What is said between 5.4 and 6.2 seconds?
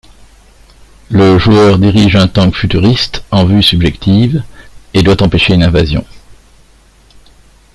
une invasion.